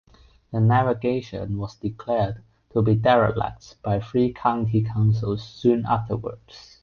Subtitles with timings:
[0.51, 6.79] The navigation was declared to be derelict by three County Councils soon afterwards.